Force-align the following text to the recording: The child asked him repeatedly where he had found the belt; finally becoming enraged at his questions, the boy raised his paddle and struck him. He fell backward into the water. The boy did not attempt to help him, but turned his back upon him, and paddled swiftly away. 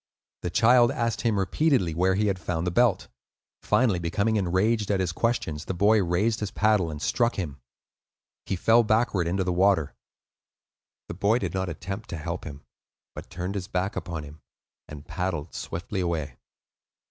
The 0.41 0.49
child 0.49 0.89
asked 0.89 1.21
him 1.21 1.37
repeatedly 1.37 1.93
where 1.93 2.15
he 2.15 2.25
had 2.25 2.39
found 2.39 2.65
the 2.65 2.71
belt; 2.71 3.07
finally 3.61 3.99
becoming 3.99 4.35
enraged 4.35 4.89
at 4.89 4.99
his 4.99 5.11
questions, 5.11 5.65
the 5.65 5.75
boy 5.75 6.01
raised 6.03 6.39
his 6.39 6.49
paddle 6.49 6.89
and 6.89 6.99
struck 6.99 7.35
him. 7.35 7.59
He 8.47 8.55
fell 8.55 8.81
backward 8.81 9.27
into 9.27 9.43
the 9.43 9.53
water. 9.53 9.93
The 11.07 11.13
boy 11.13 11.37
did 11.37 11.53
not 11.53 11.69
attempt 11.69 12.09
to 12.09 12.17
help 12.17 12.45
him, 12.45 12.63
but 13.13 13.29
turned 13.29 13.53
his 13.53 13.67
back 13.67 13.95
upon 13.95 14.23
him, 14.23 14.41
and 14.87 15.05
paddled 15.07 15.53
swiftly 15.53 15.99
away. 15.99 16.37